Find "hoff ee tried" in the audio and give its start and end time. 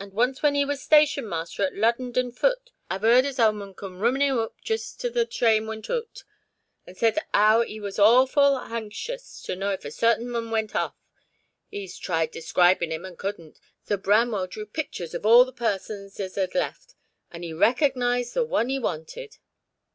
10.72-12.30